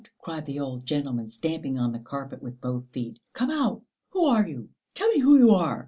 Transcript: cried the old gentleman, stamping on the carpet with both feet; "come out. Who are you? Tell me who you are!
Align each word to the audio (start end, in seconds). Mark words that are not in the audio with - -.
cried 0.19 0.47
the 0.47 0.59
old 0.59 0.83
gentleman, 0.83 1.29
stamping 1.29 1.77
on 1.77 1.91
the 1.91 1.99
carpet 1.99 2.41
with 2.41 2.59
both 2.59 2.89
feet; 2.89 3.19
"come 3.33 3.51
out. 3.51 3.83
Who 4.13 4.25
are 4.25 4.47
you? 4.47 4.69
Tell 4.95 5.09
me 5.09 5.19
who 5.19 5.37
you 5.37 5.51
are! 5.51 5.79